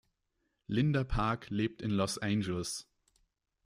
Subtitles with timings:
[0.65, 2.87] Linda Park lebt in Los Angeles.